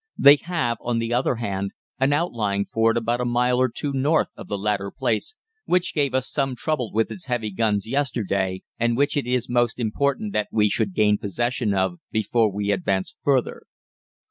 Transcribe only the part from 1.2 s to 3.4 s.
hand, an outlying fort about a